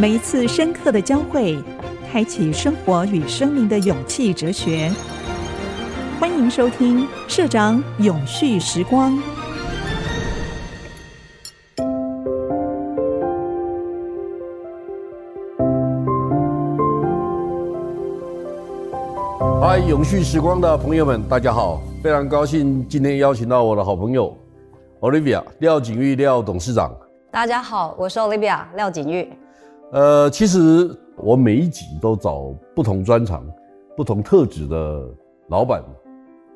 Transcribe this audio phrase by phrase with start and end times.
[0.00, 1.62] 每一次深刻的交汇，
[2.10, 4.90] 开启生活与生命的勇气哲学。
[6.18, 9.18] 欢迎收听社长永续时光。
[19.60, 21.82] 嗨，永续时光的朋友们，大家好！
[22.02, 24.34] 非常高兴今天邀请到我的好朋友
[25.00, 26.90] Olivia 廖景玉廖董事长。
[27.30, 29.30] 大家好，我是 Olivia 廖景玉。
[29.92, 33.44] 呃，其实我每一集都找不同专长、
[33.96, 35.04] 不同特质的
[35.48, 35.82] 老板、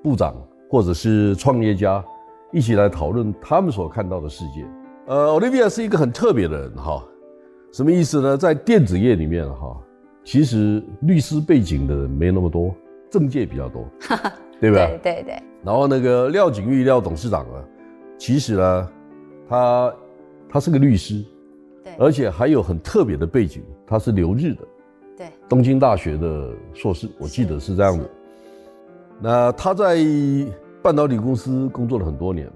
[0.05, 0.37] 部长
[0.71, 2.05] 或者是创业家
[2.53, 4.65] 一起来讨论他们所看到的世界。
[5.07, 7.05] 呃，Olivia 是一个很特别的人哈，
[7.73, 8.37] 什么意思呢？
[8.37, 9.77] 在电子业里面哈，
[10.23, 12.73] 其实律师背景的人没那么多，
[13.11, 13.85] 政界比较多，
[14.61, 14.87] 对吧？
[14.87, 15.43] 对对对。
[15.65, 17.65] 然后那个廖景玉廖董事长啊，
[18.17, 18.89] 其实呢，
[19.49, 19.95] 他
[20.49, 21.25] 他是个律师。
[21.99, 24.61] 而且还有很特别的背景，他是留日的，
[25.17, 28.11] 对，东京大学的硕士，我记得是这样的。
[29.21, 30.05] 那他在
[30.83, 32.51] 半导体公司工作了很多年。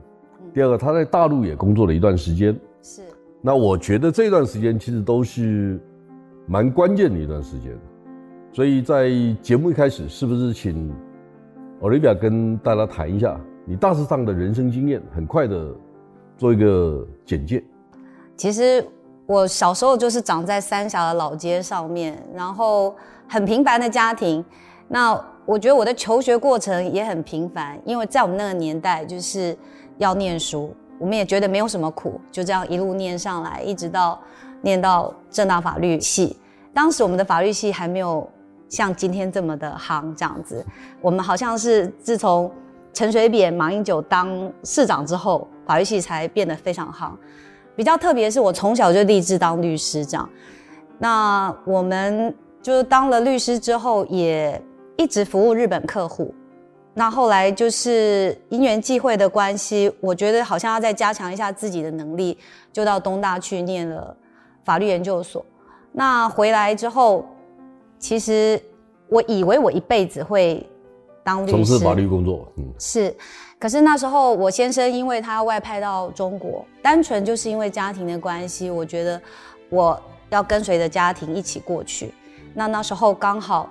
[0.53, 2.59] 第二个，他在大陆也工作了一段时间。
[2.83, 3.03] 是。
[3.41, 5.79] 那我觉得这段时间其实都是
[6.47, 7.79] 蛮关键的一段时间。
[8.53, 9.11] 所以在
[9.41, 10.93] 节目一开始，是不是请
[11.81, 15.73] Olivia 跟大家谈一下你大致上的人生经验，很快的
[16.37, 17.63] 做一个简介。
[18.37, 18.85] 其实。
[19.29, 22.97] 我小时候就是长在三峡的老街上面，然后
[23.29, 24.43] 很平凡的家庭。
[24.89, 25.13] 那
[25.45, 29.55] 我觉得我的求学过程也很平凡，因为在我们那个年代就是
[29.99, 34.19] 要念书，我们也觉得没有什么苦，就这样一路念上来，一直到
[34.63, 36.35] 念到正大法律系。
[36.73, 38.27] 当时我们的法律系还没有
[38.71, 40.65] 像今天这么的夯，这样子。
[41.03, 42.51] 我们好像是自从
[42.95, 47.11] 陈水扁、马英九当市长之后，法律系才变得非常夯。
[47.79, 50.29] 比较特别是，我从小就立志当律师，这样。
[50.99, 54.61] 那我们就当了律师之后，也
[54.97, 56.35] 一直服务日本客户。
[56.93, 62.37] 那后来就是因缘际会的关系，我觉得好像要再加强一下自己的能力，
[62.73, 64.13] 就到东大去念了
[64.65, 65.47] 法律研究所。
[65.93, 67.25] 那回来之后，
[68.01, 68.61] 其实
[69.09, 70.69] 我以为我一辈子会
[71.23, 73.15] 当律师，从事法律工作，嗯，是。
[73.59, 79.21] 可是那时候我先生因为他外派到中国，单纯就是因为家庭的关系，我觉得
[79.69, 82.15] 我要跟随着家庭一起过去。
[82.55, 83.69] 那那时候刚好，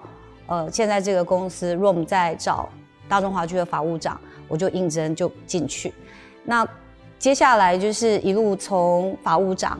[0.47, 2.67] 呃，现在这个公司 Room 在找
[3.07, 5.93] 大中华区的法务长，我就应征就进去。
[6.43, 6.67] 那
[7.17, 9.79] 接下来就是一路从法务长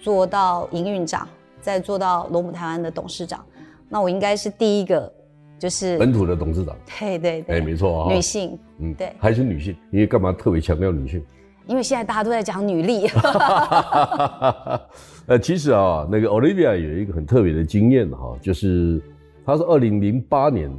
[0.00, 1.28] 做到营运长，
[1.60, 3.44] 再做到罗姆台湾的董事长。
[3.88, 5.12] 那我应该是第一个。
[5.58, 11.24] 就是本土的董事长，对对对，哎，没错啊，女性，嗯，对，还是女性，因为干嘛特别强调女性？
[11.66, 13.06] 因为现在大家都在讲女力。
[15.26, 19.00] 呃，其实啊，那个 Olivia 有一个很特别的经验哈，就是
[19.44, 20.70] 她是二零零八年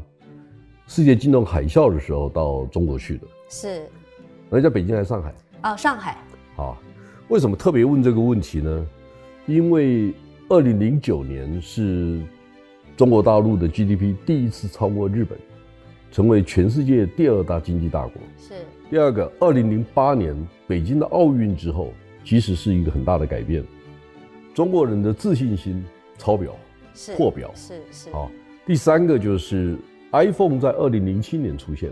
[0.85, 3.81] 世界金融海啸的时候到中国去的，是，
[4.49, 5.33] 那在北京还是上海？
[5.61, 6.17] 啊，上海。
[6.55, 6.77] 好，
[7.29, 8.87] 为什么特别问这个问题呢？
[9.47, 10.13] 因为
[10.49, 12.21] 二零零九年是。
[12.97, 15.37] 中国大陆的 GDP 第一次超过日本，
[16.11, 18.13] 成为全世界第二大经济大国。
[18.39, 18.55] 是
[18.89, 20.35] 第二个，二零零八年
[20.67, 21.93] 北京的奥运之后，
[22.23, 23.63] 其实是一个很大的改变。
[24.55, 25.85] 中国人的自信心
[26.17, 26.55] 超表，
[26.95, 28.09] 是破表，是是。
[28.09, 28.31] 好，
[28.65, 29.77] 第三个就是
[30.11, 31.91] iPhone 在二零零七年出现，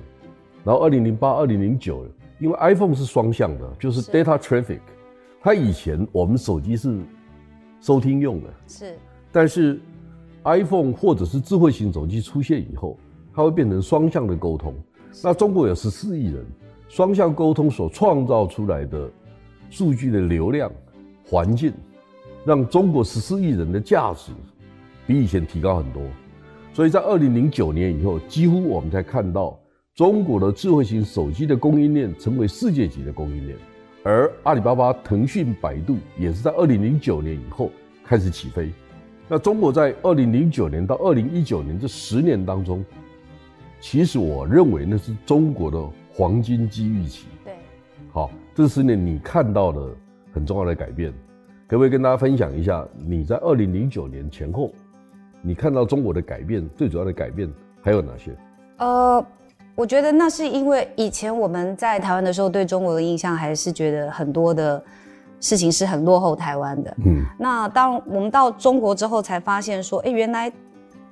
[0.63, 2.03] 然后二零零八、二零零九，
[2.39, 4.79] 因为 iPhone 是双向的，就是 data traffic。
[5.39, 6.97] 它以前我们手机是
[7.79, 8.97] 收听用的，是，
[9.31, 9.79] 但是。
[10.45, 12.97] iPhone 或者是智慧型手机出现以后，
[13.33, 14.73] 它会变成双向的沟通。
[15.23, 16.45] 那中国有十四亿人，
[16.87, 19.09] 双向沟通所创造出来的
[19.69, 20.71] 数据的流量
[21.25, 21.73] 环境，
[22.45, 24.31] 让中国十四亿人的价值
[25.07, 26.03] 比以前提高很多。
[26.73, 29.59] 所以在二零零九年以后，几乎我们才看到
[29.95, 33.57] 中国的智慧型手机的供应链成为世界级的供应链，
[34.03, 37.71] 而阿里巴巴、腾讯、百度也是在二零零九年以后
[38.03, 38.71] 开始起飞。
[39.27, 42.85] 那中国在二零零九年到二零一九年这十年当中，
[43.81, 45.83] 其实我认为那是中国的
[46.13, 47.25] 黄金机遇期。
[47.43, 47.55] 对，
[48.11, 49.89] 好，这十年你看到了
[50.31, 51.11] 很重要的改变，
[51.67, 54.71] 可不可以跟大家分享一下你在二零零九年前后，
[55.41, 57.51] 你看到中国的改变，最主要的改变
[57.81, 58.31] 还有哪些？
[58.77, 59.25] 呃，
[59.73, 64.83] 我觉得那是因为以前我们在台湾的时候，对中国的印象还是觉得很多的。
[65.39, 70.51] 事情是很落后台湾的，嗯，那当我们到中国之后，才发现说，哎，原来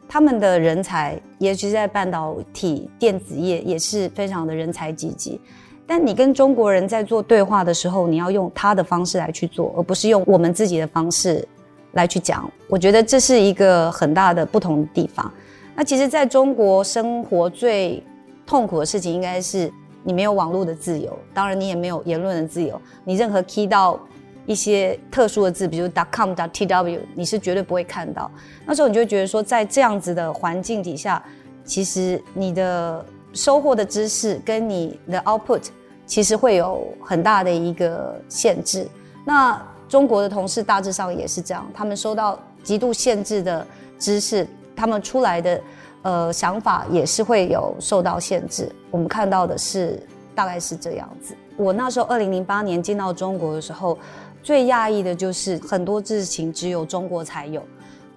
[0.07, 5.39] 他们的人才，也许在半导体、电子业也是非常的人才济济。
[5.85, 11.45] 但你跟中国人在做对话的时候，你要用他的方式来去做，而不是用我们自己的方式
[11.91, 15.29] 来去讲，我觉得这是一个很大的不同的地方。
[15.75, 18.01] 那其实在中国生活最
[18.45, 19.71] 痛苦的事情，应该是
[20.03, 22.79] 你没有网络的自由，当然你也没有言论的自由。
[23.03, 23.99] 你任何 key 到
[24.45, 28.29] 一些特殊的字，比如 .com、.tw，你是绝对不会看到。
[28.65, 31.23] 那时候你就会觉得说，在这样子的环境底下，
[31.63, 35.63] 其实你的收获的知识跟你的 output，
[36.05, 38.87] 其实会有很大的一个限制。
[39.25, 43.65] 那中国的同事大致上也是这样，他们收到极度限制的
[43.97, 44.47] 知识。
[44.75, 45.61] 他们出来的，
[46.01, 48.67] 呃，想法也是会有受到限制。
[48.89, 50.01] 我们看到的是，
[50.33, 51.35] 大概是这样子。
[51.55, 53.95] 我那时候二零零八年进到中国的时候，
[54.43, 57.63] 最讶异的就是很多事情只有中国才有。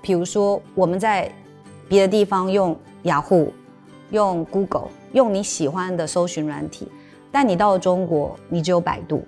[0.02, 1.32] 比如说，我们在
[1.88, 3.52] 别的地方用雅虎、
[4.10, 6.88] 用 Google、用你喜欢的搜寻软体，
[7.30, 9.24] 但你到了中国，你只有百度。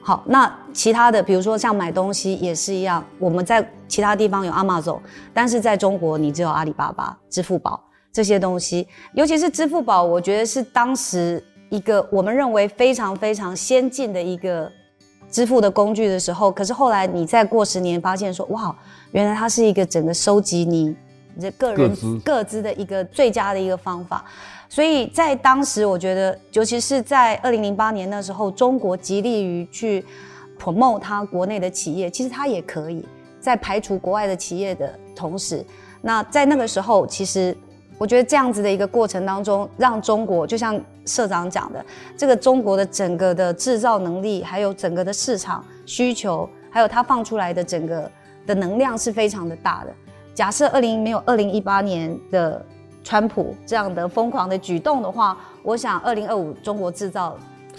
[0.00, 5.00] 好，那其他的，比如说像买东西也是一样，我们在其他地方有 Amazon，
[5.34, 7.82] 但是在中国你只有阿里巴巴、支付宝
[8.12, 8.86] 这些东西。
[9.14, 14.70] 尤其是支付宝，我觉得是当时一个我们认为非常非常先进的一个
[15.30, 18.74] 支付的工具的时候，可是后来你再过十年，发现说，哇，
[19.12, 20.94] 原来它是一个整个收集你
[21.40, 24.24] 的个人各资的一个最佳的一个方法。
[24.70, 30.04] 所以在当时，我觉得，尤其是在二零零八年那时候，中国极力于去
[30.58, 33.02] promote 它国内的企业，其实它也可以
[33.40, 35.64] 在排除国外的企业的同时，
[36.02, 37.56] 那在那个时候，其实
[37.96, 41.84] 我觉得这样子的一个过程当中，让中国就像社长讲的，
[42.16, 48.08] 这个中国的整个的制造能力，还有整个的市场需求，还有它放出来的整个
[48.46, 49.94] 的能量是非常的大的。
[50.34, 52.62] 假设二零没有二零一八年的。
[53.04, 57.38] 川普这样的疯狂的举动的话，我想二零二五中国制造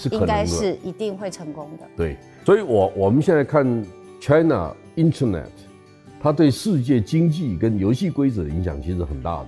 [0.09, 1.85] 应该是一定会成功的。
[1.95, 3.63] 对，所以我我们现在看
[4.19, 5.51] China Internet，
[6.19, 9.47] 它对世界经济跟游戏规则的影响其实很大的，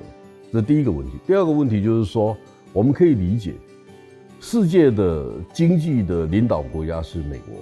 [0.51, 1.13] 这是第一个问题。
[1.25, 2.37] 第二个问题就是说，
[2.73, 3.55] 我们可以理解，
[4.43, 7.59] 世界的经济的领导国家是美国，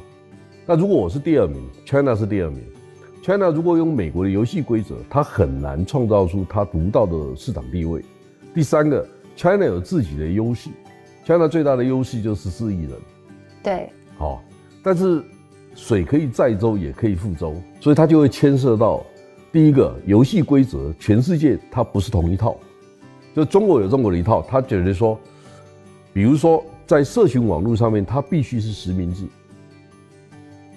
[0.66, 2.64] 那如果我是第二名，China 是第二名。
[3.22, 8.02] China 如果用美国的游戏规则，它很难创造出它独到的市场地位。
[8.56, 9.06] 第三个
[9.36, 10.70] ，China 有自己的优势
[11.26, 12.92] ，China 最大的优势就是十四亿人。
[13.62, 14.42] 对，好，
[14.82, 15.22] 但是
[15.76, 19.06] 水可以载舟，也可以覆舟，所以它就会牵涉到
[19.52, 22.56] 第一个游戏规则，全世界它不是同一套。
[23.36, 25.20] 就中国有中国的一套，他觉得说，
[26.20, 29.24] 比如说在社群网络上面，它必须是实名制。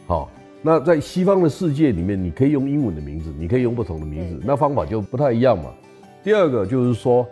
[0.07, 0.31] 好。
[0.63, 5.75] 那在西方的世界里面，你可以用英文的名字，你可以用不同的名字，那方法就不太一样嘛。
[6.23, 7.27] 第二个就是说，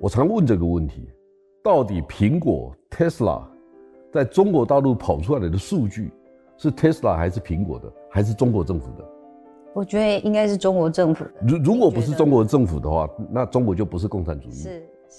[0.00, 1.08] 我常问这个问题：
[1.62, 3.44] 到底苹果 Tesla
[4.12, 6.10] 在中国大陆跑出来的数据
[6.58, 9.04] 是 Tesla 还是苹果的，还是中国政府的？
[9.74, 11.30] 我觉得应该是中国政府的。
[11.46, 14.66] 如如果不是中国政府的话，那中国就不是共产主义。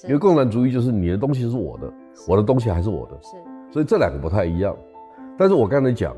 [0.06, 1.94] 因为共产主义就是你的东西是我的，
[2.28, 3.18] 我的东西还是我的。
[3.22, 3.30] 是。
[3.72, 4.76] 所以这两个不太一样。
[5.38, 6.16] 但是我刚才讲。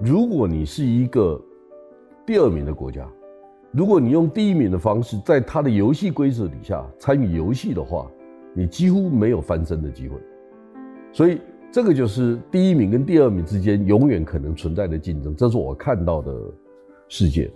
[0.00, 1.40] 如果你是一个
[2.26, 3.08] 第二名的国家，
[3.70, 8.10] 如果你用第一名的方式在他的游戏规则底下参与游戏的话，
[8.52, 10.16] 你几乎没有翻身的机会。
[11.12, 11.40] 所以
[11.70, 16.34] 这个就是第一名跟第二名之间永远可能存在的竞争，这是我看到的
[17.06, 17.48] 世界。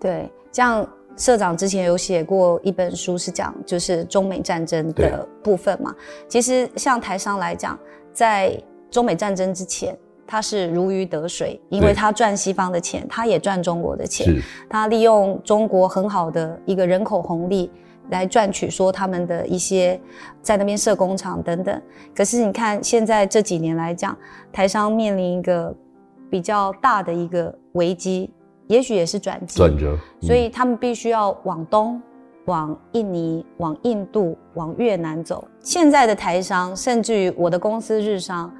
[0.00, 0.84] 对，像
[1.18, 5.94] 社长之前有写过一本书，是讲就是中美战争的部分嘛。
[6.26, 7.78] 其实像台商来讲，
[8.14, 8.58] 在
[8.90, 9.94] 中美战争之前。
[10.30, 14.26] 他是如鱼得水，因为他赚西方的钱，他也赚中国的钱。
[14.68, 17.70] 他利用中国很好的一个人口红利
[18.10, 19.98] 来赚取，说他们的一些
[20.42, 21.80] 在那边设工厂等等。
[22.14, 24.14] 可是你看，现在这几年来讲，
[24.52, 25.74] 台商面临一个
[26.28, 28.30] 比较大的一个危机，
[28.68, 29.58] 也许也是转机。
[29.58, 29.98] 转折。
[30.22, 32.00] 所以他们必须要往东、
[32.44, 35.46] 往印尼、往印度、往越南走。
[35.60, 38.50] 现在的台商，甚至于我的公司日商。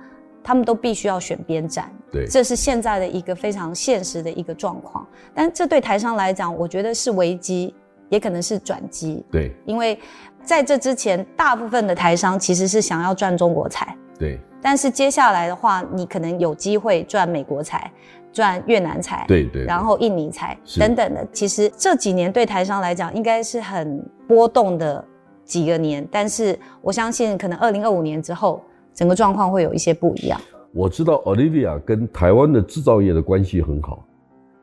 [0.41, 5.07] 他们都必须要选边站，对，这是现在的一个非常现实的一个状况。
[5.35, 7.75] 但这对台商来讲，我觉得是危机，
[8.09, 9.23] 也可能是转机。
[9.31, 9.99] 对，因为
[10.43, 14.38] 在这之前，大部分的台商其实是想要赚中国财，对。
[14.62, 17.91] 但是接下来的话，你可能有机会赚美国财，
[18.38, 21.26] 赚越南财，对对，然后印尼财等等的。
[21.33, 25.04] 其实这几年对台商来讲，应该是很波动的
[25.45, 26.07] 几个年。
[26.11, 28.62] 但是我相信，可能二零二五年之后。
[28.95, 30.40] 整个状况会有一些不一样。
[30.73, 34.04] 我知道 Olivia 跟台湾的制造业的关系很好。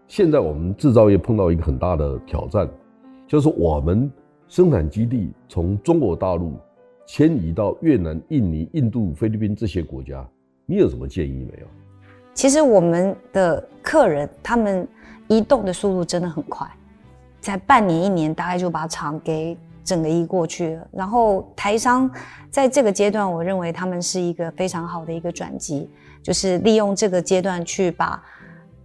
[0.10, 2.68] 现在我们制造业碰到一个很大的挑战，
[3.26, 4.12] 就是我们
[4.50, 6.52] 生产基地从中国大陆
[7.08, 10.28] 迁移到越南、印尼、印度、菲律宾这些国家，
[10.66, 11.68] 你有什么建议没有？
[12.36, 14.88] 其实我们的客人他们
[15.28, 16.70] 移动的速度真的很快，
[17.40, 20.88] 在半年一年，大概就把厂给整个移过去了。
[20.92, 22.12] 然后台商
[22.52, 25.90] 在这个阶段，我认为他们是一个非常好的一个转机，
[26.22, 28.22] 就是利用这个阶段去把，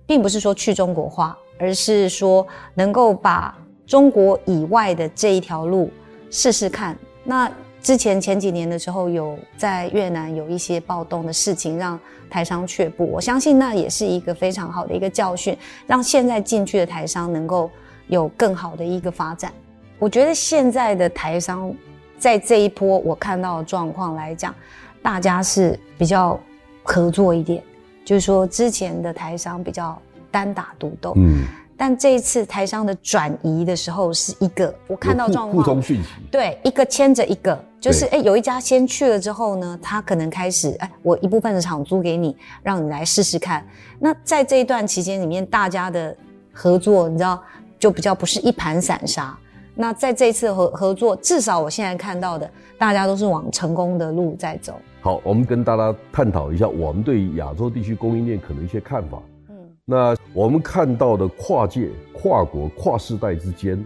[0.07, 5.91] 并不是说去中国化，而是说能够把中国以外的这一条路
[6.31, 6.97] 试试看。
[7.25, 7.51] 那
[7.83, 13.07] 之前前几年的时候，有在越南有一些暴动的事情，让台商却步。
[13.07, 15.57] 我相信那也是一个非常好的一个教训，
[15.87, 17.71] 让现在进去的台商能够
[18.09, 19.53] 有更好的一个发展。
[19.99, 21.75] 我觉得现在的台商
[22.19, 24.55] 在这一波我看到的状况来讲，
[25.03, 26.39] 大家是比较
[26.83, 27.63] 合作一点，
[28.05, 31.45] 就是说之前的台商比较单打独斗，嗯，
[31.81, 43.67] 但这一次台商的转移的时候是一个我看到状况，互通讯息，对，一个牵着一个，就是哎、欸，有一家先去了之后呢，他可能开始哎、欸，我一部分的厂租给你，让你来试试看。
[43.99, 46.15] 那在这一段期间里面，大家的
[46.53, 47.43] 合作，你知道，
[47.79, 49.35] 就比较不是一盘散沙。
[49.75, 54.75] 那在这一次合合作，至少我现在看到的，大家都是往成功的路在走。
[55.01, 59.19] 好，我们跟大家探讨一下，我们对于亚洲地区供应链可能一些看法。
[59.49, 59.57] 嗯，
[59.87, 63.85] 那我们看到的跨界、跨国、跨世代之间，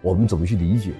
[0.00, 0.92] 我们怎么去理解？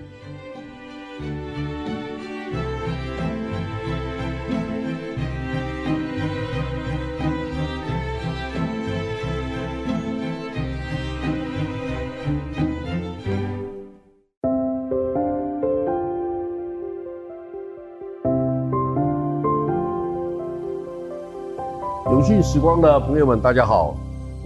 [22.07, 23.97] 永续时光的朋友们，大家好。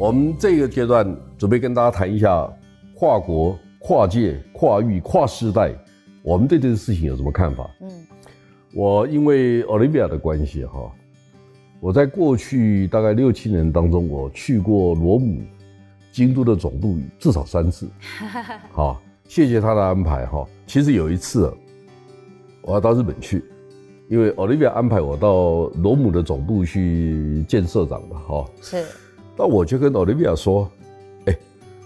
[0.01, 2.51] 我们这个阶段准备跟大家谈一下
[2.95, 5.75] 跨国、跨界、跨域、跨世代，
[6.23, 7.71] 我们对这个事情有什么看法？
[7.83, 7.91] 嗯，
[8.75, 10.91] 我因为 Olivia 的关系哈，
[11.81, 15.43] 我在过去大概六七年当中，我去过罗姆、
[16.11, 17.87] 京都的总部至少三次。
[18.73, 20.49] 好，谢谢他的安排哈。
[20.67, 21.53] 其实有一次，
[22.63, 23.45] 我要到日本去。
[24.09, 28.83] 因为 Olivia 安排我到罗姆的总部去见社长嘛，哈，是。
[29.41, 30.71] 那我就跟 Olivia 说，
[31.25, 31.35] 哎，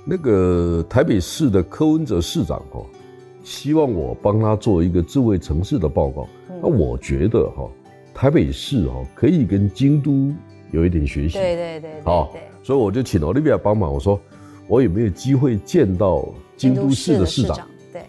[0.05, 2.85] 那个台北市的柯文哲市长哦，
[3.45, 6.27] 希望我帮他做一个智慧城市的报告。
[6.61, 7.71] 那我觉得哈，
[8.13, 10.35] 台北市哦可以跟京都
[10.73, 11.39] 有一点学习。
[11.39, 11.91] 对对对。
[12.03, 12.33] 好，
[12.65, 14.21] 所以我就请 Olivia 帮忙，我说
[14.67, 17.57] 我有没有机会见到京都市的市长？
[17.93, 18.03] 对。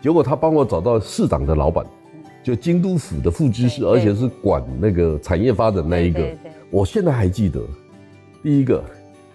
[0.00, 1.84] 结果他帮我找到市长的老板。
[2.42, 6.26] 就京都府的副知事，而且是管那个产业发展那一个。
[6.70, 7.60] 我现在还记得，
[8.46, 8.84] 第一个，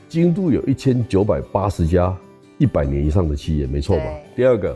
[0.07, 2.17] 京都有一千九百八十家
[2.57, 4.05] 一百年以上的企业，没错吧？
[4.37, 4.73] 第二个，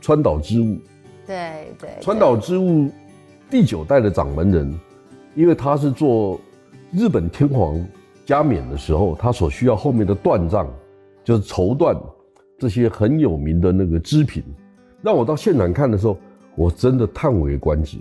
[0.00, 0.78] 川岛织物。
[1.26, 1.90] 对对。
[2.00, 2.88] 川岛织物
[3.50, 4.80] 第九代的掌门人，
[5.34, 6.38] 因为他是做
[6.92, 7.84] 日本天皇
[8.24, 10.68] 加冕的时候，他所需要后面的缎帐，
[11.24, 12.00] 就是绸缎
[12.60, 14.44] 这些很有名的那个织品，
[15.02, 16.16] 让我到现场看的时候。
[16.58, 17.98] 我真的叹为观止，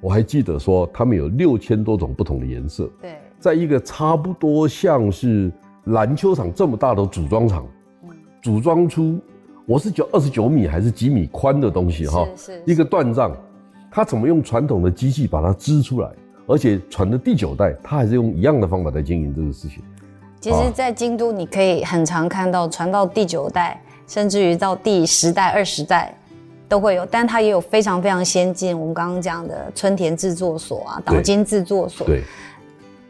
[0.00, 2.88] 我还记得说他们有六千多种不同的颜色。
[3.02, 5.50] 对，在一个差不多像是
[5.86, 7.66] 篮球场这么大的组装厂，
[8.40, 9.18] 组装出
[9.66, 12.24] 我是九二十九米还是几米宽的东西哈，
[12.64, 13.36] 一个断杖，
[13.90, 16.08] 他怎么用传统的机器把它织出来，
[16.46, 19.82] 而且传的第九代，他还是用一样的方法在经营这个事情。
[20.40, 26.14] 其实，在京都你可以很常看到传到第九代，甚至于到第十代、二十代。
[26.70, 28.78] 都会有，但它也有非常非常先进。
[28.78, 32.22] 我们刚刚讲的春田制作所啊，岛津制作所，对，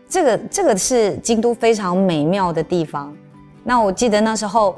[0.09, 3.15] 这个这个是京都非常美妙的地方。
[3.63, 4.75] 那我记得那时候，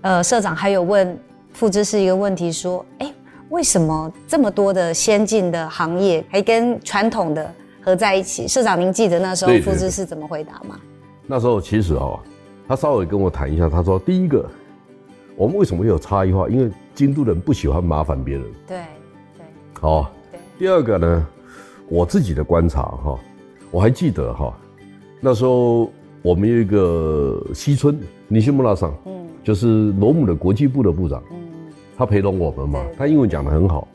[0.00, 1.16] 呃，社长还有问
[1.52, 3.12] 副知是一个问题，说：“哎，
[3.50, 10.80] 为什么这么多的先进的行业还跟传统的合在一起？”社长，您记得那时候副知是怎么回答吗？
[11.26, 12.18] 那时候其实哦，
[12.66, 14.48] 他稍微跟我谈一下，他说：“第一个，
[15.36, 16.48] 我们为什么会有差异化？
[16.48, 18.76] 因为。”京都人不喜欢麻烦别人，对
[19.36, 19.44] 对，
[19.80, 20.12] 好。
[20.30, 21.26] 对，第二个呢，
[21.88, 23.18] 我自己的观察哈，
[23.70, 24.52] 我还记得哈，
[25.20, 25.90] 那时候
[26.22, 31.38] 我们有一个西村尼西穆拉桑，嗯，就是罗姆的国际部的部长，嗯，
[31.96, 33.88] 他陪同我们嘛，他英文讲得很好，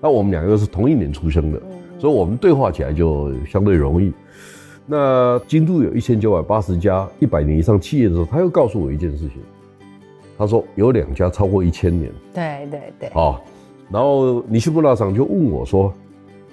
[0.00, 1.60] 那我们两个是同一年出生的，
[1.98, 4.12] 所以我们对话起来就相对容易。
[4.86, 9.42] 那京都有一千九百八十家一百年以上企业的时候，他又告诉我一件事情，
[10.38, 12.12] 他说有两家超过一千年。
[12.32, 13.10] 对对对。
[13.10, 13.42] 好，
[13.90, 15.92] 然后尼西布拉桑就问我说：“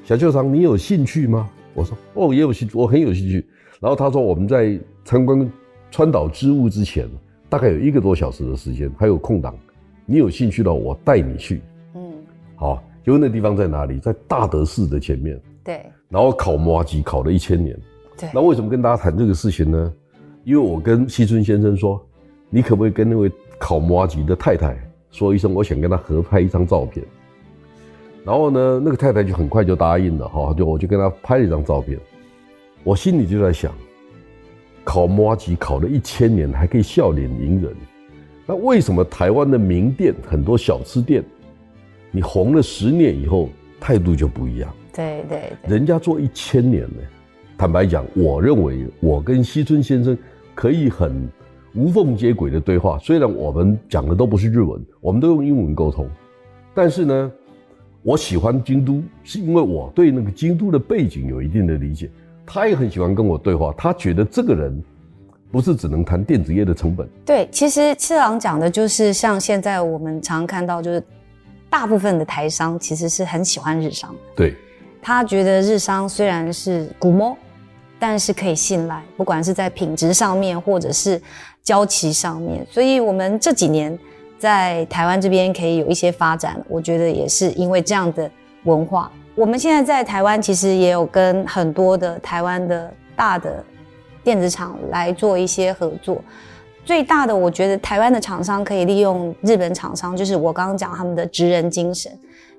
[0.03, 3.45] 小舅长，你有兴趣吗？”我说：“哦，也有兴趣，我很有兴趣。”
[3.81, 5.51] 然后他说：“我们在参观
[5.91, 7.09] 川岛织物之前，
[7.49, 9.55] 大概有一个多小时的时间，还有空档，
[10.05, 11.61] 你有兴趣的，我带你去。”
[11.95, 12.13] 嗯，
[12.55, 13.99] 好，结果那地方在哪里？
[13.99, 15.39] 在大德寺的前面。
[15.63, 15.81] 对。
[16.09, 17.77] 然后烤麻吉烤了一千年。
[18.17, 19.93] 对，那为什么跟大家谈这个事情呢？
[20.43, 21.99] 因为我跟西村先生说，
[22.49, 23.31] 你可不可以跟那位
[23.63, 24.77] 烤麻糬的太太
[25.09, 27.05] 说一声，我想跟他合拍一张照片。
[28.25, 31.97] 然后呢，那个太太就很快就答应了，哈，就我就跟他拍了一张照片。
[32.83, 33.73] 我心里就在想，
[34.83, 37.73] 考摩吉考了一千年还可以笑脸迎人，
[38.45, 41.23] 那为什么台湾的名店很多小吃店，
[42.11, 43.47] 你红了十年以后
[43.79, 44.75] 态度就不一样？
[44.93, 46.97] 对对，对，人家做一千年呢。
[47.57, 50.17] 坦白讲，我认为我跟西村先生
[50.53, 51.29] 可以很
[51.75, 52.97] 无缝接轨的对话。
[52.99, 56.07] 虽然我们讲的都不是日文，我们都用英文沟通，
[56.73, 57.31] 但是呢，
[58.01, 62.09] 我喜欢京都，是因为我对那个京都的背景有一定的理解。
[62.45, 64.83] 他也很喜欢跟我对话，他觉得这个人
[65.51, 67.07] 不是只能谈电子业的成本。
[67.25, 71.03] 对，其实次郎讲的就是像现在我们常看到，就是
[71.69, 74.19] 大部分的台商其实是很喜欢日商的。
[74.35, 74.55] 对，
[75.01, 77.35] 他觉得日商虽然是古摸。
[77.99, 81.21] 但是可以信赖，不管是在品质上面，或者是
[81.63, 83.97] 交期上面，所以我们这几年
[84.37, 88.29] 在台湾这边可以有一些发展，我觉得也是因为这样的
[88.65, 89.09] 文化。
[89.33, 93.63] 我们现在在台湾其实也有跟很多的台湾的大的
[94.25, 96.21] 电子厂来做一些合作。
[96.83, 102.11] 最大的，我觉得台湾的厂商可以利用日本厂商，就是我刚刚讲他们的职人精神，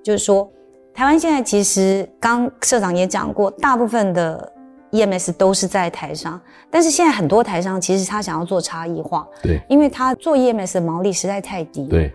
[0.03, 0.51] 就是说
[0.95, 4.51] 台湾现在其实刚社长也讲过，大部分的。
[4.95, 12.13] EMS 都是在台商，但是现在很多台商其实他想要做差异化，对，因为他做 EMS 的毛利实在太低，对，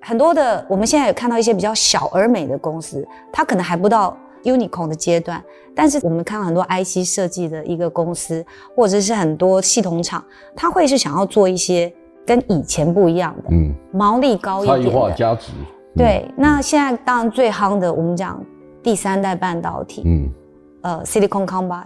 [0.00, 5.44] 很多的我们现在有看到一些比较小而美的公司，它可能还不到 Unicorn 的阶段，
[5.76, 10.24] 但是我们看到很多 IC 设计的一个公司，或者是很多系统厂，
[10.56, 11.92] 他会是想要做一些
[12.26, 15.52] 跟以前不一样的，嗯，毛利高一点的，差异化价值，
[15.94, 18.42] 对，嗯、那现在当然最夯的，我们讲
[18.82, 20.28] 第三代半导体，嗯，
[20.80, 21.84] 呃，Silicon Carbide。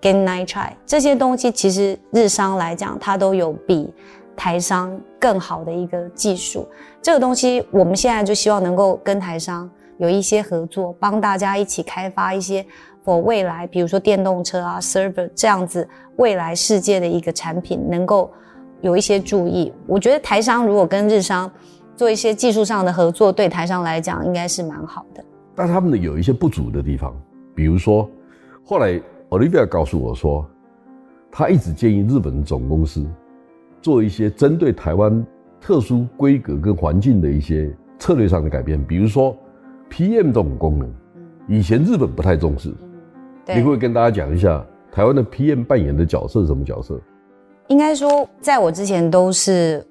[0.00, 3.92] Gallium Nitride 这些东西，其实日商来讲，它都有比
[4.36, 6.68] 台商更好的一个技术。
[7.00, 12.66] 这个东西，我们现在就希望能够跟台商有一些合作，帮大家一起开发一些
[13.04, 18.30] 或未来，比如说电动车啊、server 这样子未来世界的一个产品，能够
[18.82, 19.72] 有一些注意。
[19.86, 21.50] 我觉得台商如果跟日商
[21.96, 25.24] 做一些技术上的合作，对台商来讲应该是蛮好的。
[25.54, 27.14] 但他们的有一些不足的地方，
[27.54, 28.06] 比如说
[28.64, 29.00] 后来。
[29.34, 30.48] Olivia 告诉我说，
[31.28, 33.04] 他一直建议日本总公司
[33.82, 35.26] 做一些针对台湾
[35.60, 39.36] 特殊规格跟环境的一些策略上的改变，比如说
[39.90, 40.88] PM 这种功能，
[41.48, 42.72] 以前日本不太重视。
[43.48, 47.00] 你会跟大家讲一下台湾的 PM 扮演的角色是什么角色？
[47.66, 49.84] 应该说，在我之前都是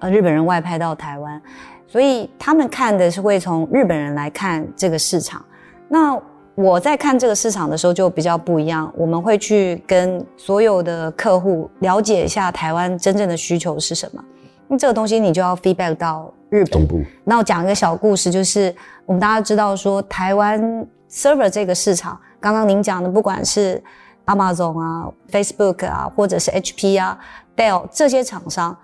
[0.00, 1.40] 呃日本人外派到台湾，
[1.86, 5.44] 所以他们看的是会从日本人来看这个市场。
[5.88, 6.20] 那
[6.54, 14.22] 我在看这个市场的时候就比较不一样，我们会去跟所有的客户了解一下台湾真正的需求是什么。
[14.68, 16.86] 那这个东西你就要 feedback 到日本。
[17.24, 18.74] 那我讲一个小故事，就是
[19.06, 23.82] 我们大家知道说台湾 server 这个市场，刚刚您讲的不管是
[24.26, 27.18] Amazon 啊、Facebook 啊，或者是 HP 啊、
[27.56, 28.76] Dell 这些厂商，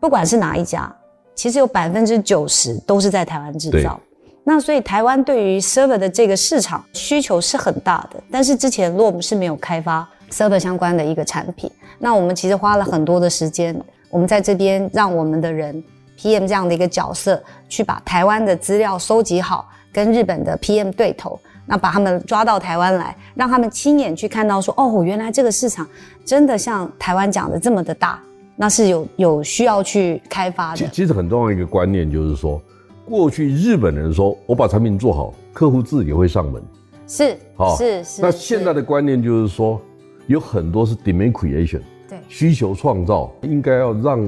[0.00, 0.94] 不管是哪一家，
[1.34, 4.00] 其实有百分之九十都是在台湾制造。
[4.46, 11.70] 那所以台湾对于 server 的这个市场需求是很大的，但是之前洛姆是没有开发 server 相关的一个产品。
[11.98, 13.74] 那我们其实花了很多的时间，
[14.10, 15.82] 我们在这边让我们的人
[16.18, 25.88] PM 这样的一个角色去把台湾的资料收集好，跟日本的 PM 对头，那把他们抓到台湾来，让他们亲眼去看到说，哦，原来这个市场
[26.22, 28.20] 真的像台湾讲的这么的大，
[28.56, 30.86] 那是有有需要去开发的。
[30.92, 32.60] 其实很重要一个观念就是说。
[33.04, 36.62] 过去日本人说：“我把产品做好，客户自己会上门。”
[37.06, 38.22] 是，好，是是。
[38.22, 39.80] 那现在的观念就是说，
[40.26, 44.26] 有很多是 demand creation，对，需求创造，应该要让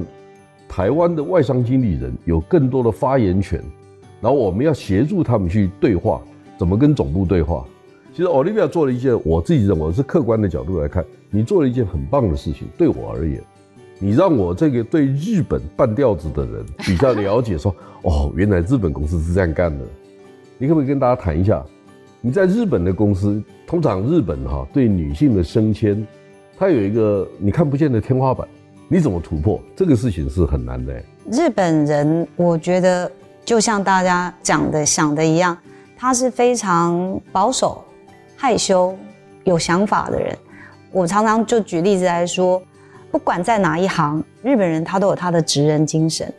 [0.69, 3.59] 台湾的外商经理人有更多的发言权，
[4.21, 6.21] 然后我们要协助他们去对话，
[6.55, 7.65] 怎么跟总部对话。
[8.13, 13.41] 其实 Olivia 做了一件，我自己认为是客观的角度来看，你做了一件很棒的事情，对我而言。
[13.99, 19.83] 你让我这个对日本半吊子的人比较了解，说 哦，原来日本公司是这样干的。
[20.57, 21.63] 你可不可以跟大家谈一下？
[22.21, 26.05] 你在日本的公司，通常日本哈对女性的升迁
[26.57, 28.47] 它有一个你看不见的天花板，
[28.87, 29.61] 你怎么突破？
[29.75, 30.93] 这个事情是很难的。
[31.31, 33.11] 日本人，我觉得
[33.45, 35.55] 就像大家讲的、想的一样，
[35.95, 37.83] 他是非常保守、
[38.35, 38.97] 害羞、
[39.43, 40.35] 有想法的人。
[40.91, 42.61] 我常常就举例子来说，
[43.11, 46.31] 不管在哪一行，日本人他都有他的职人精神。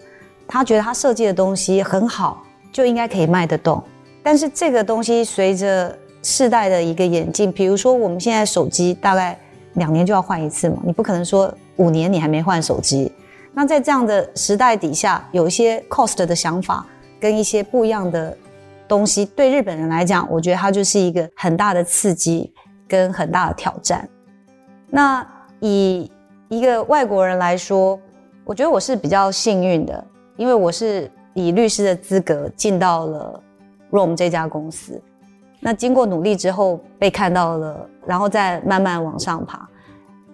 [0.47, 3.83] 他觉得他设计的东西很好，就应该可以卖得动。
[4.23, 9.39] 但是这个东西随着世代的一个演进，比如说我们现在手机大概
[9.75, 13.13] 两年就要换一次嘛，你不可能说五年你还没换手机。
[13.53, 16.87] 那在这样的时代底下，有一些 cost 的想法
[17.21, 18.37] 跟一些不一样的
[18.87, 22.53] 东西，对日本人来讲，我觉得它就是一个很大的刺激
[22.87, 24.09] 跟很大的挑战。
[24.89, 25.27] 那
[25.61, 26.11] 以
[26.49, 27.99] 一个外国人来说，
[28.45, 30.05] 我觉得我是比较幸运的，
[30.37, 33.43] 因为我是以律师的资格进到了
[33.91, 35.01] ROHM 这家公司。
[35.61, 39.69] 那经过努力之后被看到了，然后再慢慢往上爬。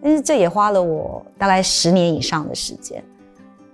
[0.02, 3.02] 但是这也花了我大概十年以上的时间。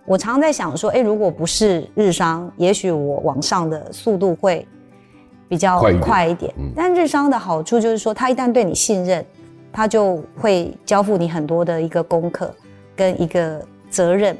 [0.06, 4.66] 我常常在想说，诶，如果不是日商，也许我往上的速度会
[5.48, 6.54] 比较快一点。
[6.74, 9.24] 但日商的好处就是说，他一旦对你信任，
[9.72, 12.54] 他就会交付你很多的一个功课
[12.96, 14.36] 跟一个责任。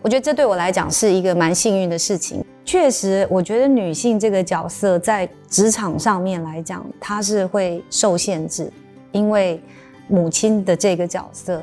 [0.00, 2.44] 我觉得这对我来讲是一个蛮幸运的事情。
[2.64, 8.70] 确实，我觉得女性这个角色在职场上面来讲，她是会受限制，
[9.10, 9.60] 因为
[10.06, 11.62] 母亲的这个角色，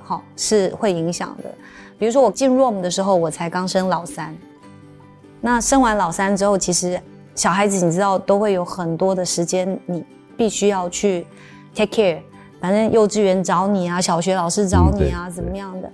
[0.00, 1.50] 好是会影响的。
[1.98, 4.36] 比如说我进 ROM 的时候，我才刚生老三，
[5.40, 7.00] 那生完老三之后，其实
[7.34, 10.04] 小孩子你知道都会有很多的时间，你
[10.36, 11.26] 必须要去
[11.74, 12.18] take care，
[12.60, 15.90] 反正幼稚园找你啊，小学老师找你啊，怎么样的？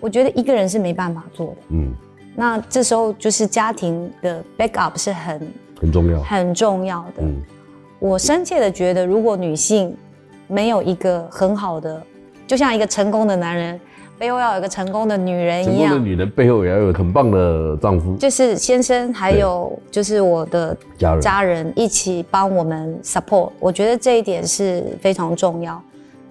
[0.00, 1.56] 我觉得一个人是没办法做的。
[1.70, 1.92] 嗯。
[2.36, 7.22] 那这时候就是家庭的 backup 是很很重要、很重要的。
[7.22, 7.40] 嗯，
[8.00, 9.96] 我深切的觉得，如果女性
[10.48, 12.02] 没有一个很好的，
[12.44, 13.80] 就像一个成功的男人
[14.18, 23.50] 背后要有一个成功的女人一样，成功的女人背后也要有很棒的丈夫，就是先生，还有就是我的家人，家人一起帮我们 support。
[23.58, 25.80] 我觉得这一点是非常重要，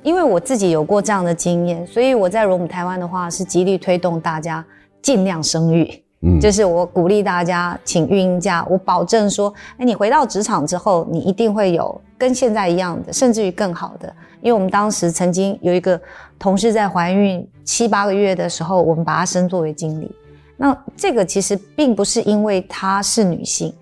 [0.02, 4.64] 因为我自己有过这样的经验，所以我在 ROHM 台湾的话是极力推动大家。
[5.02, 14.14] 尽量生育，嗯，就是我鼓励大家请孕婴假，我保证说，哎，你回到职场之后，你一定会有跟现在一样的，甚至于更好的。
[14.42, 16.00] 因为我们当时曾经有一个
[16.40, 20.10] 同事在怀孕七八个月的时候，我们把她升作为经理。
[20.56, 23.74] 那这个其实并不是因为她是女性，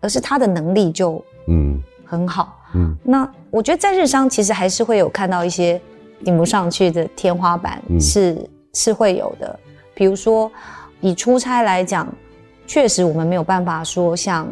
[0.00, 2.96] 而是她的能力就嗯很好，嗯。
[3.02, 5.80] 那我觉得在日商其实还是会有看到一些
[6.24, 8.36] 顶不上去的天花板，是
[8.72, 9.58] 是会有的。
[9.94, 10.50] 比如说，
[11.00, 12.06] 以出差来讲，
[12.66, 14.46] 确实我们没有办法说像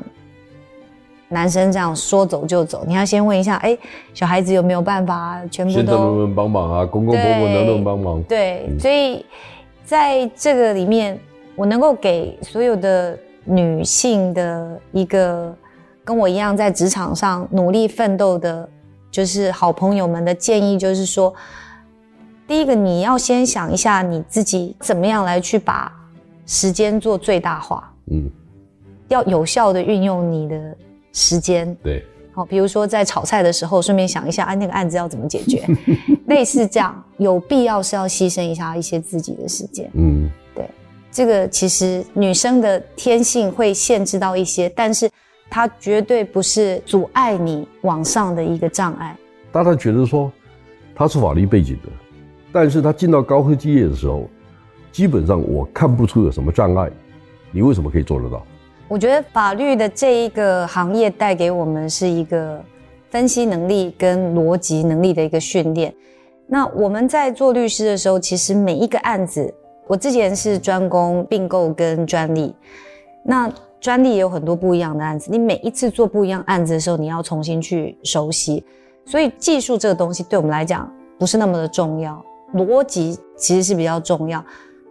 [1.28, 2.84] 男生这样说走就走。
[2.87, 3.76] 你要先问一下，哎，
[4.14, 5.92] 小孩子有没有办法全部都？
[5.92, 6.87] 能不能帮忙啊？
[6.87, 8.22] 公公婆婆能不能帮忙？
[8.22, 9.24] 对，嗯、所以
[9.84, 11.18] 在这个里面，
[11.54, 15.54] 我能够给所有的女性的一个
[16.04, 18.68] 跟我一样在职场上努力奋斗的，
[19.11, 21.34] 就是好朋友们的建议，就是说。
[22.46, 25.92] 第一个，你要先想一下你自己怎么样来去把
[26.48, 27.94] 时间做最大化。
[28.11, 28.28] 嗯，
[29.06, 30.76] 要有效的运用你的
[31.12, 31.72] 时间。
[31.82, 35.62] 对，好，比如说在炒菜的时候，顺便想一下，啊，那个案子要怎么解决？
[36.26, 39.90] 类似这样，有必要是要牺牲一下一些自己的时间。
[39.92, 40.68] 嗯，对，
[41.12, 45.08] 这个其实女生的天性会限制到一些，但是
[45.50, 49.16] 它绝对不是阻碍你往上的一个障碍。
[49.52, 50.32] 大家觉得说
[50.94, 51.88] 他是法律背景的。
[52.50, 54.26] 但是他进到高科技业的时候，
[54.92, 56.90] 基本上我看不出有什么障碍。
[57.51, 58.44] 你为什么可以做得到？
[58.88, 62.62] 我觉得法律的这一个行业带给我们是一个
[63.11, 65.94] 分析能力跟逻辑能力的一个训练。
[66.46, 69.53] 那我们在做律师的时候，其实每一个案子，
[69.87, 72.55] 我之前是专攻并购跟专利，
[73.22, 75.31] 那专利也有很多不一样的案子。
[75.31, 78.64] 你每一次做不一样案子的时候，你要重新去熟悉。
[79.05, 82.22] 所以技术这个东西对我们来讲不是那么的重要。
[82.55, 84.42] 逻辑其实是比较重要。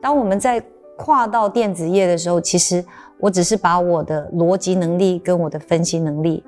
[0.08, 0.63] 当我们在
[0.96, 2.82] 跨到电子业的时候，其实
[3.20, 6.41] 我只是把我的逻辑能力跟我的分析能力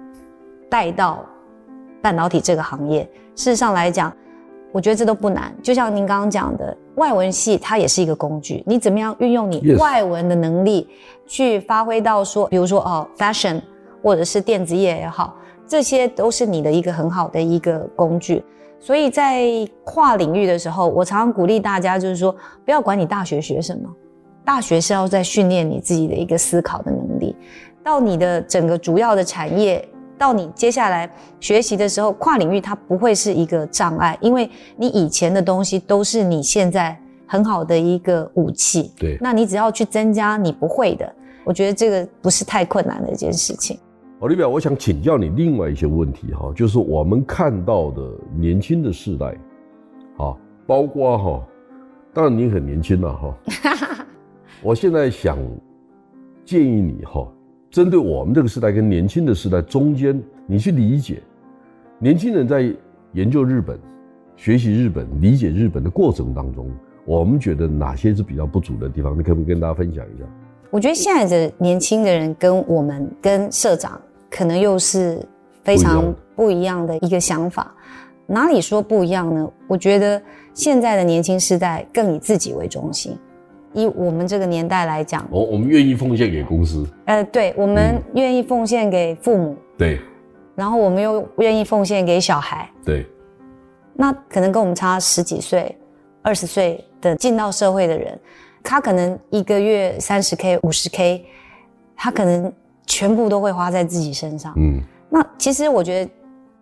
[0.70, 1.26] 带到
[2.02, 3.02] 半导体这个行业。
[3.36, 4.16] 事实上来讲，
[4.72, 5.54] 我觉得这都不难。
[5.62, 8.64] 就像您刚刚讲的，外文系它也是一个工具。
[8.66, 10.88] 你怎么样运用你外文的能力
[11.28, 13.62] 去发挥到说，比如说哦，fashion
[14.02, 15.36] 或者是电子业也好，
[15.68, 18.42] 这些都是你的一个很好的一个工具。
[18.80, 19.46] 所以在
[19.84, 23.90] 跨领域的时候，我常常鼓励大家，就是说，不要管你大学学什么，
[24.46, 27.36] 大学是要在训练你自己的一个思考的能力。
[27.84, 29.86] 到你的整个主要的产业
[30.18, 38.92] 到你接下来学习的时候，跨领域它不会是一个障碍，因为你以前的东西都是你现在很好的一个武器。
[38.98, 41.12] 对，那你只要去增加你不会的，
[41.44, 43.80] 我觉得这个不是太困难的一件事情。
[44.20, 49.28] Olivia，我想请教你另外一些问题哈，就是我们看到的年轻的世代，
[50.18, 50.36] 啊，
[50.68, 51.48] 包括哈，
[52.14, 53.38] 当然你很年轻了哈，
[54.62, 55.38] 我现在想
[56.44, 57.26] 建议你哈。
[57.70, 61.22] 针对我们这个时代跟年轻的时代中间，你去理解，
[61.98, 62.76] 年轻人在
[63.14, 63.80] 研究日本、
[64.36, 66.70] 学习日本、理解日本的过程当中，
[67.06, 69.18] 我们觉得哪些是比较不足的地方？
[69.18, 70.26] 你可不可以跟大家分享一下？
[70.72, 74.00] 我觉得现在的年轻的人跟我们跟社长
[74.30, 75.20] 可能又是
[75.64, 76.86] 非常不一样。
[76.86, 77.74] 的一个想法。
[78.26, 79.52] 哪里说不一样呢？
[79.68, 80.22] 我觉得
[80.54, 83.18] 现在的年轻世代更以自己为中心。
[83.74, 90.00] 以我们这个年代来讲，我我们愿意奉献给公司，呃，对，我们愿意奉献给父母，对，
[90.56, 93.06] 然后我们又愿意奉献给小孩，对，
[93.94, 95.76] 那可能跟我们差十几岁、
[96.24, 98.20] 二十岁的进到社会的人，
[98.64, 101.26] 他可能一个月三十 K、五十 K，
[101.96, 102.52] 他可能
[102.90, 106.12] 全部都会花在自己身上，嗯，那其实我觉得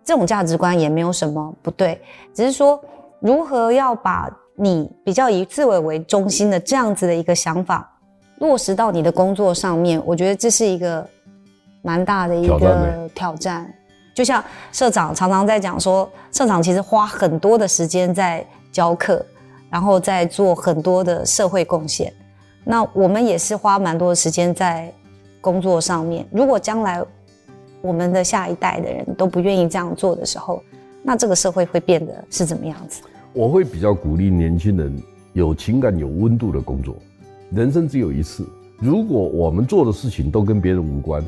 [0.04, 2.00] 这种价值观也没有什么不对，
[2.32, 2.80] 只是说
[3.18, 4.30] 如何要把。
[4.60, 7.88] 你比较以自我为中心的这样子的一个想法，
[8.38, 11.08] 落实到你的工作上面，我觉得这是一个
[11.80, 13.72] 蛮大的一个挑战。
[14.16, 19.24] 就像社长常常在讲说，社长其实花很多的时间在教课，
[19.70, 22.12] 然后在做很多的社会贡献。
[22.64, 24.92] 那我们也是花蛮多的时间在
[25.48, 26.26] 工作上面。
[26.30, 27.02] 如果将来
[27.80, 30.62] 我们的下一代的人都不愿意这样做的时候，
[31.02, 33.00] 那这个社会会变得是怎么样子？
[33.32, 34.94] 我会比较鼓励年轻人
[35.32, 36.94] 有情感、有温度的工作。
[37.50, 38.46] 人生只有一次，
[38.78, 41.24] 如果我们做的事情都跟别人无关，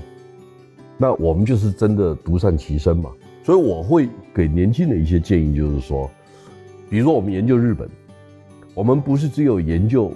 [0.99, 3.11] 那我们就是真的独善其身嘛。
[3.43, 6.11] 所以我会给年轻人一些建议，就是说，
[6.91, 7.89] 比如说我们研究日本，
[8.75, 10.13] 我们不是只有研究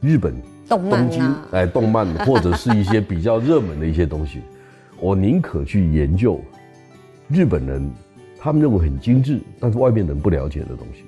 [0.00, 0.34] 日本
[0.78, 4.40] 东京哎动漫 或者是一些比较热门的一些东西，
[5.00, 6.40] 我宁可去研究
[7.28, 7.90] 日本人。
[8.44, 11.04] 他们认为很精致，但是外面人不了解的东西，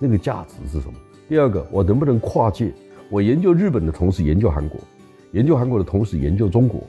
[0.00, 0.94] 那个价值是什么？
[1.28, 2.72] 第二个，我能不能跨界？
[3.10, 4.80] 我研究日本的同时研究韩国，
[5.30, 6.82] 研究韩国的同时研究中国。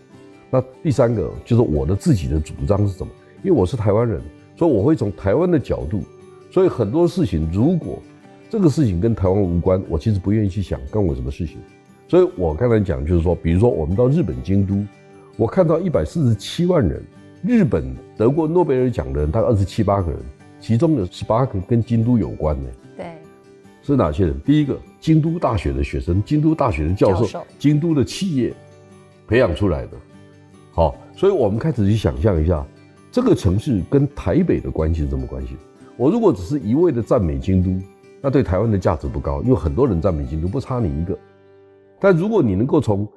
[0.50, 3.14] 那第三个就是我的自己的主张是什么？
[3.44, 4.20] 因为我是台湾人，
[4.56, 6.02] 所以我会从台湾的角度。
[6.50, 8.02] 所以很多事情，如果
[8.50, 11.58] 这个事情跟台湾无关，我其实不愿意去想干我什么事情。
[12.08, 14.86] 所以我刚才讲就是说，比如说我们到日本京都，
[15.38, 17.04] 我看到一百四十七万人。
[17.48, 20.20] 日本得过诺贝尔奖的人大概二十七八个人，
[20.60, 22.70] 其中有十八个跟京都有关的。
[22.98, 23.06] 对，
[23.84, 24.40] 是哪些人？
[24.42, 28.52] 第一个，京都大学的学生，京都大学的教授，教授京都的企业
[29.28, 29.92] 培养出来的。
[30.72, 32.66] 好，所以我们开始去想象一下，
[33.12, 35.56] 这个城市跟台北的关系是什么关系？
[35.98, 37.86] 我如果只是一味的赞美京都，
[38.22, 41.16] 那对台湾的价值不高，因为很多人赞美京都，不差你一个。
[42.06, 43.12] 但如果你能够从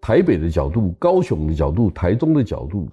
[0.00, 2.88] 台北的角度、高雄的角度、台中的角度，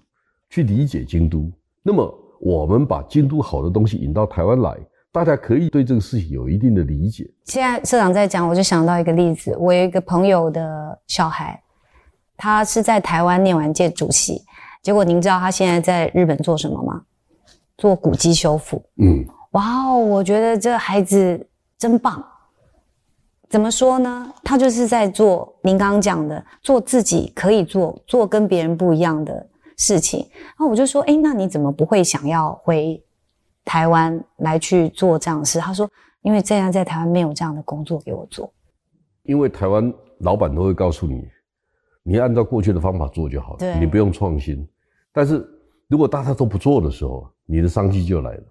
[0.48, 1.52] 去理解京都，
[1.82, 4.78] 那么我们把京都好的东西引到台湾来，
[5.12, 7.28] 大家可以对这个事情有一定的理解。
[7.46, 11.60] 现在社长在讲，我就想到一个例子，我有一个朋友的小孩，
[12.36, 14.44] 他是在台湾念完建筑系，
[14.84, 17.02] 结果您知道他现在在日本做什么吗？
[17.76, 18.80] 做古迹修复。
[18.98, 21.44] 嗯，哇哦，我觉得这孩子
[21.76, 22.24] 真棒。
[23.50, 24.34] 怎么说呢？
[24.44, 33.02] 他就是在做您刚刚讲的，做自己可以做，做跟别人不一样的事情，然后我就说，哎，那你怎么不会想要回
[33.64, 35.60] 台湾来去做这样的事？
[35.60, 35.90] 他说，
[36.22, 38.52] 因为这样在台湾没有这样的工作给我做。
[39.24, 41.26] 因为台湾老板都会告诉你，
[42.04, 44.68] 你按照过去的方法做就好了，你不用创新。
[45.14, 45.46] 但是
[45.88, 48.44] 如果大家都不做的时候，你的商机就来了。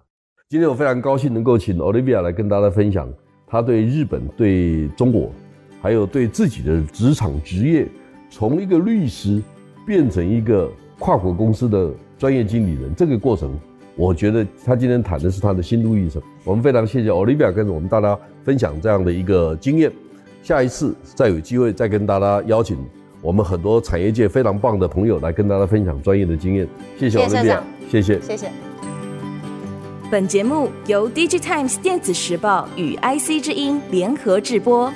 [0.49, 3.11] 今天我非常高兴能够请 Olivia 来跟大家分享，
[3.47, 5.31] 她对日本、对中国，
[5.81, 7.87] 还有对自己的职场职业，
[8.29, 9.41] 从一个律师
[9.85, 10.69] 变成一个。
[10.99, 13.55] 跨国公司的专业经理人，这个过程，
[13.95, 16.19] 我觉得他今天谈的是他的心路历程。
[16.43, 19.91] 我们非常谢谢 Olivia 跟我们大家分享这样的一个经验。
[20.41, 22.75] 下一次再有机会再跟大家邀请
[23.21, 26.67] 我们很多产业界非常棒的朋友来跟大家分享专业的经验。
[26.97, 27.59] 谢谢 Olivia，
[27.91, 28.66] 谢谢，谢谢。
[30.09, 34.89] 本节目由 DigiTimes 电子时报与 IC 之音联合制播。